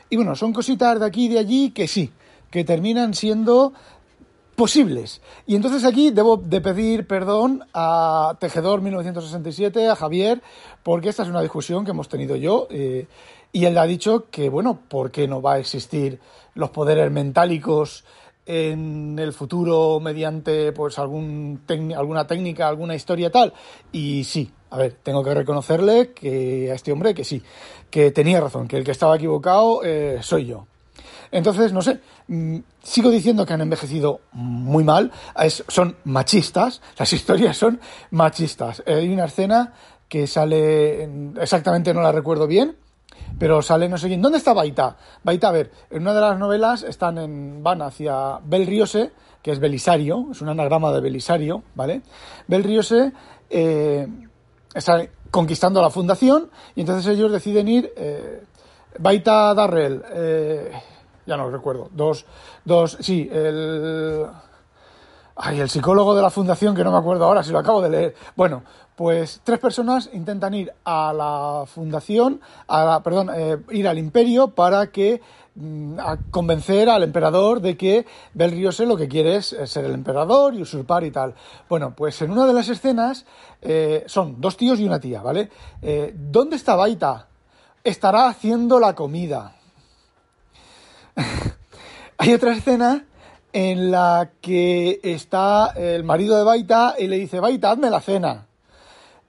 Y 0.09 0.15
bueno, 0.15 0.33
son 0.37 0.53
cositas 0.53 1.01
de 1.01 1.05
aquí 1.05 1.25
y 1.25 1.29
de 1.29 1.39
allí 1.39 1.71
que 1.71 1.89
sí, 1.89 2.09
que 2.49 2.63
terminan 2.63 3.13
siendo 3.13 3.73
posibles. 4.55 5.21
Y 5.47 5.55
entonces 5.55 5.83
aquí 5.83 6.11
debo 6.11 6.37
de 6.37 6.61
pedir 6.61 7.07
perdón 7.07 7.65
a 7.73 8.37
Tejedor 8.39 8.81
1967, 8.81 9.89
a 9.89 9.97
Javier, 9.97 10.41
porque 10.81 11.09
esta 11.09 11.23
es 11.23 11.29
una 11.29 11.41
discusión 11.41 11.83
que 11.83 11.91
hemos 11.91 12.07
tenido 12.07 12.37
yo. 12.37 12.67
Eh, 12.69 13.07
y 13.51 13.65
él 13.65 13.77
ha 13.77 13.85
dicho 13.85 14.27
que, 14.29 14.49
bueno, 14.49 14.79
¿por 14.87 15.11
qué 15.11 15.27
no 15.27 15.41
va 15.41 15.53
a 15.53 15.59
existir 15.59 16.19
los 16.53 16.69
poderes 16.69 17.11
mentálicos 17.11 18.03
en 18.45 19.19
el 19.19 19.33
futuro 19.33 19.99
mediante 19.99 20.71
pues 20.71 20.97
algún 20.97 21.61
alguna 21.95 22.25
técnica, 22.25 22.67
alguna 22.67 22.95
historia 22.95 23.31
tal? 23.31 23.53
Y 23.91 24.23
sí, 24.23 24.51
a 24.69 24.77
ver, 24.77 24.97
tengo 25.03 25.23
que 25.23 25.33
reconocerle 25.33 26.11
que 26.13 26.71
a 26.71 26.75
este 26.75 26.91
hombre 26.91 27.13
que 27.13 27.23
sí, 27.23 27.41
que 27.89 28.11
tenía 28.11 28.39
razón, 28.39 28.67
que 28.67 28.77
el 28.77 28.83
que 28.83 28.91
estaba 28.91 29.17
equivocado 29.17 29.83
eh, 29.83 30.19
soy 30.21 30.45
yo. 30.45 30.65
Entonces, 31.31 31.71
no 31.71 31.81
sé, 31.81 31.99
mm, 32.27 32.57
sigo 32.83 33.09
diciendo 33.09 33.45
que 33.45 33.53
han 33.53 33.61
envejecido 33.61 34.21
muy 34.33 34.83
mal, 34.83 35.11
son 35.67 35.97
machistas, 36.05 36.81
las 36.97 37.11
historias 37.13 37.57
son 37.57 37.79
machistas. 38.11 38.83
Hay 38.85 39.09
una 39.09 39.25
escena 39.25 39.73
que 40.07 40.27
sale, 40.27 41.09
exactamente 41.39 41.93
no 41.93 42.01
la 42.01 42.11
recuerdo 42.11 42.47
bien, 42.47 42.75
pero 43.37 43.61
sale 43.61 43.89
no 43.89 43.97
sé 43.97 44.07
quién. 44.07 44.21
¿Dónde 44.21 44.37
está 44.37 44.53
Baita? 44.53 44.97
Baita, 45.23 45.49
a 45.49 45.51
ver, 45.51 45.71
en 45.89 46.03
una 46.03 46.13
de 46.13 46.21
las 46.21 46.37
novelas 46.37 46.83
están 46.83 47.17
en, 47.17 47.63
van 47.63 47.81
hacia 47.81 48.39
Belriose, 48.43 49.11
que 49.41 49.51
es 49.51 49.59
Belisario, 49.59 50.27
es 50.31 50.41
un 50.41 50.49
anagrama 50.49 50.91
de 50.91 51.01
Belisario, 51.01 51.63
¿vale? 51.73 52.01
Belriose 52.47 53.11
eh, 53.49 54.07
está 54.73 55.07
conquistando 55.31 55.81
la 55.81 55.89
fundación 55.89 56.51
y 56.75 56.81
entonces 56.81 57.07
ellos 57.07 57.31
deciden 57.31 57.67
ir, 57.67 57.91
eh, 57.95 58.43
Baita 58.99 59.53
Darrell, 59.53 60.03
eh, 60.13 60.71
ya 61.25 61.37
no 61.37 61.49
recuerdo, 61.49 61.89
dos, 61.91 62.25
dos, 62.65 62.97
sí, 62.99 63.29
el... 63.31 64.27
Ay, 65.43 65.59
el 65.59 65.69
psicólogo 65.69 66.13
de 66.13 66.21
la 66.21 66.29
fundación, 66.29 66.75
que 66.75 66.83
no 66.83 66.91
me 66.91 66.97
acuerdo 66.97 67.25
ahora, 67.25 67.41
si 67.41 67.51
lo 67.51 67.57
acabo 67.57 67.81
de 67.81 67.89
leer. 67.89 68.15
Bueno, 68.35 68.63
pues 69.01 69.41
tres 69.43 69.57
personas 69.57 70.11
intentan 70.13 70.53
ir 70.53 70.71
a 70.85 71.11
la 71.11 71.65
fundación, 71.65 72.39
a 72.67 72.85
la, 72.85 72.99
perdón, 73.01 73.31
eh, 73.35 73.57
ir 73.71 73.87
al 73.87 73.97
imperio 73.97 74.49
para 74.49 74.91
que 74.91 75.21
mm, 75.55 75.99
a 75.99 76.19
convencer 76.29 76.87
al 76.87 77.01
emperador 77.01 77.61
de 77.61 77.75
que 77.75 78.05
Belriose 78.35 78.85
lo 78.85 78.95
que 78.95 79.07
quiere 79.07 79.37
es 79.37 79.57
ser 79.65 79.85
el 79.85 79.95
emperador 79.95 80.53
y 80.53 80.61
usurpar 80.61 81.03
y 81.03 81.09
tal. 81.09 81.33
Bueno, 81.67 81.95
pues 81.95 82.21
en 82.21 82.29
una 82.29 82.45
de 82.45 82.53
las 82.53 82.69
escenas 82.69 83.25
eh, 83.63 84.03
son 84.05 84.39
dos 84.39 84.55
tíos 84.55 84.79
y 84.79 84.85
una 84.85 84.99
tía, 84.99 85.23
¿vale? 85.23 85.49
Eh, 85.81 86.13
¿Dónde 86.15 86.55
está 86.55 86.75
Baita? 86.75 87.27
Estará 87.83 88.27
haciendo 88.27 88.79
la 88.79 88.93
comida. 88.93 89.55
Hay 92.19 92.33
otra 92.35 92.53
escena 92.53 93.03
en 93.51 93.89
la 93.89 94.29
que 94.41 94.99
está 95.01 95.73
el 95.75 96.03
marido 96.03 96.37
de 96.37 96.43
Baita 96.43 96.93
y 96.99 97.07
le 97.07 97.17
dice, 97.17 97.39
Baita, 97.39 97.71
hazme 97.71 97.89
la 97.89 97.99
cena. 97.99 98.45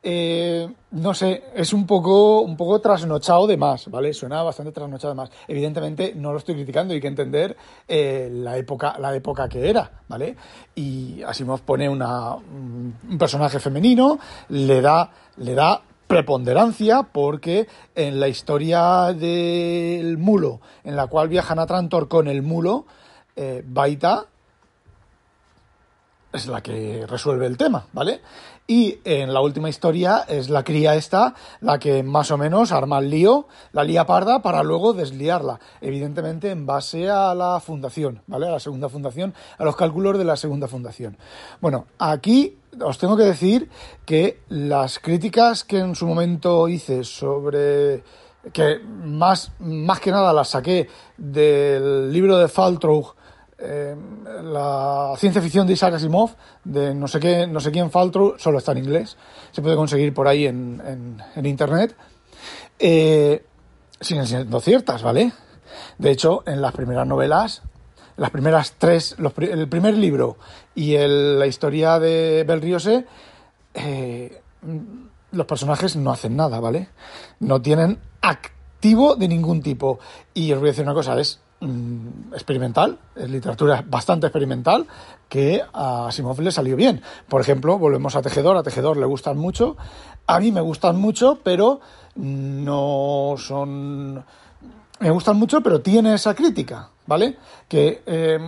Eh, 0.04 0.68
no 0.90 1.14
sé, 1.14 1.44
es 1.54 1.72
un 1.72 1.86
poco, 1.86 2.40
un 2.40 2.56
poco 2.56 2.80
trasnochado 2.80 3.46
de 3.46 3.56
más, 3.56 3.88
¿vale? 3.88 4.12
Suena 4.12 4.42
bastante 4.42 4.72
trasnochado 4.72 5.14
de 5.14 5.16
más. 5.16 5.30
Evidentemente 5.46 6.12
no 6.16 6.32
lo 6.32 6.38
estoy 6.38 6.56
criticando, 6.56 6.92
hay 6.92 7.00
que 7.00 7.06
entender 7.06 7.56
eh, 7.86 8.28
la, 8.32 8.56
época, 8.56 8.96
la 8.98 9.14
época 9.14 9.48
que 9.48 9.70
era, 9.70 10.02
¿vale? 10.08 10.34
Y 10.74 11.22
Asimov 11.22 11.60
pone 11.60 11.88
una, 11.88 12.34
un 12.34 13.16
personaje 13.18 13.60
femenino, 13.60 14.18
le 14.48 14.80
da, 14.80 15.08
le 15.36 15.54
da 15.54 15.82
preponderancia 16.08 17.04
porque 17.04 17.68
en 17.94 18.18
la 18.18 18.28
historia 18.28 19.14
del 19.14 20.18
mulo, 20.18 20.60
en 20.82 20.96
la 20.96 21.06
cual 21.06 21.28
viajan 21.28 21.58
a 21.60 21.66
Trantor 21.66 22.08
con 22.08 22.26
el 22.26 22.42
mulo, 22.42 22.86
eh, 23.36 23.62
Baita 23.64 24.26
es 26.32 26.46
la 26.48 26.62
que 26.62 27.06
resuelve 27.06 27.46
el 27.46 27.56
tema, 27.56 27.86
¿vale? 27.92 28.20
Y 28.66 28.98
en 29.04 29.34
la 29.34 29.40
última 29.40 29.68
historia 29.68 30.24
es 30.28 30.48
la 30.48 30.62
cría 30.62 30.94
esta 30.94 31.34
la 31.60 31.78
que 31.78 32.02
más 32.02 32.30
o 32.30 32.38
menos 32.38 32.70
arma 32.70 33.00
el 33.00 33.10
lío, 33.10 33.48
la 33.72 33.82
lía 33.82 34.06
parda 34.06 34.40
para 34.40 34.62
luego 34.62 34.92
desliarla, 34.92 35.58
evidentemente 35.80 36.50
en 36.50 36.64
base 36.64 37.10
a 37.10 37.34
la 37.34 37.58
fundación, 37.60 38.22
¿vale? 38.26 38.46
A 38.46 38.52
la 38.52 38.60
segunda 38.60 38.88
fundación, 38.88 39.34
a 39.58 39.64
los 39.64 39.76
cálculos 39.76 40.16
de 40.16 40.24
la 40.24 40.36
segunda 40.36 40.68
fundación. 40.68 41.18
Bueno, 41.60 41.86
aquí 41.98 42.56
os 42.80 42.98
tengo 42.98 43.16
que 43.16 43.24
decir 43.24 43.68
que 44.06 44.40
las 44.48 44.98
críticas 45.00 45.64
que 45.64 45.78
en 45.78 45.94
su 45.94 46.06
momento 46.06 46.68
hice 46.68 47.04
sobre 47.04 48.02
que 48.52 48.78
más, 48.78 49.52
más 49.58 50.00
que 50.00 50.10
nada 50.10 50.32
las 50.32 50.50
saqué 50.50 50.88
del 51.16 52.12
libro 52.12 52.38
de 52.38 52.48
Faltroug 52.48 53.14
eh, 53.64 53.94
la 54.42 55.14
ciencia 55.16 55.40
ficción 55.40 55.66
de 55.66 55.74
Isaac 55.74 55.94
Asimov, 55.94 56.30
de 56.64 56.94
no 56.94 57.06
sé 57.06 57.20
qué, 57.20 57.46
no 57.46 57.60
sé 57.60 57.70
quién 57.70 57.90
Faltro, 57.90 58.34
solo 58.38 58.58
está 58.58 58.72
en 58.72 58.78
inglés, 58.78 59.16
se 59.52 59.62
puede 59.62 59.76
conseguir 59.76 60.12
por 60.12 60.26
ahí 60.26 60.46
en, 60.46 61.22
internet. 61.44 61.94
Eh, 62.78 63.44
siguen 64.00 64.26
siendo 64.26 64.60
ciertas, 64.60 65.02
¿vale? 65.02 65.32
De 65.98 66.10
hecho, 66.10 66.42
en 66.46 66.60
las 66.60 66.72
primeras 66.72 67.06
novelas, 67.06 67.62
las 68.16 68.30
primeras 68.30 68.74
tres, 68.78 69.16
el 69.38 69.68
primer 69.68 69.96
libro 69.96 70.36
y 70.74 70.96
la 70.98 71.46
historia 71.46 72.00
de 72.00 72.44
Belriose, 72.46 73.06
eh, 73.74 74.42
los 75.30 75.46
personajes 75.46 75.94
no 75.94 76.10
hacen 76.10 76.34
nada, 76.34 76.58
¿vale? 76.58 76.88
No 77.38 77.62
tienen 77.62 78.00
activo 78.20 79.14
de 79.14 79.28
ningún 79.28 79.62
tipo. 79.62 80.00
Y 80.34 80.52
os 80.52 80.58
voy 80.58 80.68
a 80.68 80.72
decir 80.72 80.84
una 80.84 80.94
cosa, 80.94 81.18
es 81.20 81.40
experimental, 82.32 82.98
es 83.14 83.30
literatura 83.30 83.84
bastante 83.86 84.26
experimental, 84.26 84.86
que 85.28 85.62
a 85.72 86.08
Simov 86.10 86.40
le 86.40 86.50
salió 86.50 86.76
bien. 86.76 87.02
Por 87.28 87.40
ejemplo, 87.40 87.78
volvemos 87.78 88.16
a 88.16 88.22
Tejedor, 88.22 88.56
a 88.56 88.62
Tejedor 88.62 88.96
le 88.96 89.06
gustan 89.06 89.38
mucho, 89.38 89.76
a 90.26 90.40
mí 90.40 90.52
me 90.52 90.60
gustan 90.60 90.96
mucho, 90.96 91.38
pero 91.42 91.80
no 92.16 93.34
son... 93.38 94.24
Me 95.00 95.10
gustan 95.10 95.36
mucho, 95.36 95.60
pero 95.62 95.80
tiene 95.80 96.14
esa 96.14 96.34
crítica, 96.34 96.90
¿vale? 97.06 97.36
Que 97.68 98.02
eh, 98.06 98.38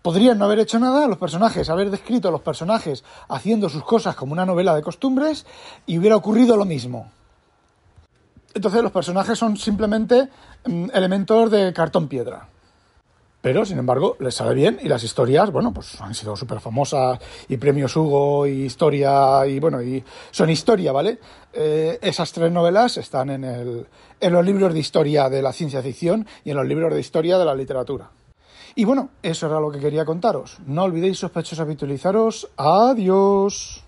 podrían 0.00 0.38
no 0.38 0.46
haber 0.46 0.60
hecho 0.60 0.78
nada, 0.78 1.06
los 1.06 1.18
personajes, 1.18 1.68
haber 1.68 1.90
descrito 1.90 2.28
a 2.28 2.30
los 2.30 2.40
personajes 2.40 3.04
haciendo 3.28 3.68
sus 3.68 3.84
cosas 3.84 4.14
como 4.14 4.32
una 4.32 4.46
novela 4.46 4.74
de 4.74 4.82
costumbres 4.82 5.44
y 5.86 5.98
hubiera 5.98 6.16
ocurrido 6.16 6.56
lo 6.56 6.64
mismo. 6.64 7.10
Entonces 8.54 8.82
los 8.82 8.92
personajes 8.92 9.38
son 9.38 9.56
simplemente 9.56 10.28
mm, 10.64 10.86
elementos 10.94 11.50
de 11.50 11.72
cartón 11.72 12.08
piedra. 12.08 12.48
Pero, 13.40 13.64
sin 13.64 13.78
embargo, 13.78 14.16
les 14.18 14.34
sale 14.34 14.54
bien 14.54 14.78
y 14.82 14.88
las 14.88 15.04
historias, 15.04 15.52
bueno, 15.52 15.72
pues 15.72 16.00
han 16.00 16.14
sido 16.14 16.34
súper 16.34 16.58
famosas 16.58 17.20
y 17.48 17.56
premios 17.56 17.94
Hugo 17.96 18.46
y 18.46 18.64
historia 18.64 19.46
y, 19.46 19.60
bueno, 19.60 19.80
y 19.80 20.02
son 20.32 20.50
historia, 20.50 20.90
¿vale? 20.90 21.18
Eh, 21.52 21.98
esas 22.02 22.32
tres 22.32 22.50
novelas 22.50 22.96
están 22.96 23.30
en, 23.30 23.44
el, 23.44 23.86
en 24.20 24.32
los 24.32 24.44
libros 24.44 24.74
de 24.74 24.80
historia 24.80 25.28
de 25.28 25.40
la 25.40 25.52
ciencia 25.52 25.82
ficción 25.82 26.26
y 26.44 26.50
en 26.50 26.56
los 26.56 26.66
libros 26.66 26.92
de 26.92 27.00
historia 27.00 27.38
de 27.38 27.44
la 27.44 27.54
literatura. 27.54 28.10
Y 28.74 28.84
bueno, 28.84 29.10
eso 29.22 29.46
era 29.46 29.60
lo 29.60 29.70
que 29.70 29.78
quería 29.78 30.04
contaros. 30.04 30.58
No 30.66 30.84
olvidéis 30.84 31.18
sospechosos 31.18 31.60
habitualizaros. 31.60 32.48
Adiós. 32.56 33.87